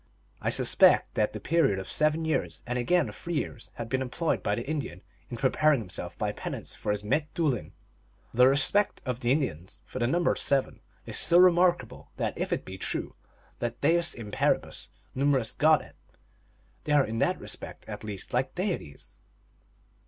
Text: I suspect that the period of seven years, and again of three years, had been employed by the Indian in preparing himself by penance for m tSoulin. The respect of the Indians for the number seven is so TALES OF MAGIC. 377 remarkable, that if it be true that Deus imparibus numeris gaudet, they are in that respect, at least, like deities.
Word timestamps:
I 0.41 0.49
suspect 0.49 1.13
that 1.13 1.31
the 1.31 1.39
period 1.39 1.77
of 1.77 1.91
seven 1.91 2.25
years, 2.25 2.63
and 2.65 2.79
again 2.79 3.07
of 3.07 3.15
three 3.15 3.35
years, 3.35 3.69
had 3.75 3.87
been 3.87 4.01
employed 4.01 4.41
by 4.41 4.55
the 4.55 4.67
Indian 4.67 5.03
in 5.29 5.37
preparing 5.37 5.79
himself 5.79 6.17
by 6.17 6.31
penance 6.31 6.73
for 6.73 6.91
m 6.91 6.97
tSoulin. 6.97 7.71
The 8.33 8.47
respect 8.47 9.03
of 9.05 9.19
the 9.19 9.31
Indians 9.31 9.81
for 9.85 9.99
the 9.99 10.07
number 10.07 10.35
seven 10.35 10.79
is 11.05 11.19
so 11.19 11.35
TALES 11.37 11.49
OF 11.49 11.53
MAGIC. 11.53 11.79
377 11.87 12.09
remarkable, 12.09 12.11
that 12.17 12.37
if 12.41 12.51
it 12.51 12.65
be 12.65 12.79
true 12.79 13.15
that 13.59 13.81
Deus 13.81 14.15
imparibus 14.15 14.87
numeris 15.15 15.55
gaudet, 15.55 15.95
they 16.85 16.93
are 16.93 17.05
in 17.05 17.19
that 17.19 17.39
respect, 17.39 17.85
at 17.87 18.03
least, 18.03 18.33
like 18.33 18.55
deities. 18.55 19.19